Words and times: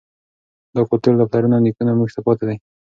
دا 0.75 0.81
کلتور 0.89 1.13
له 1.17 1.25
پلرونو 1.31 1.55
او 1.57 1.63
نیکونو 1.65 1.97
موږ 1.99 2.09
ته 2.15 2.19
پاتې 2.25 2.43
دی. 2.47 2.57